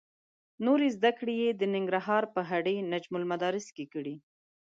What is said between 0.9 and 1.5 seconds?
زده کړې یې